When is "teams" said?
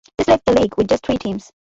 1.19-1.51